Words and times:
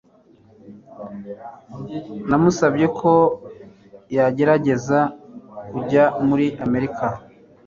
Namusabye 2.29 2.85
ko 2.99 3.13
yagerageza 4.15 4.99
kujya 5.69 6.03
muri 6.27 6.45
Amerika 6.65 7.05